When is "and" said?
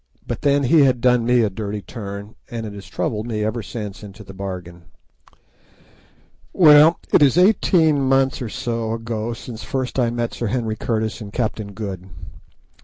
2.49-2.65, 11.21-11.31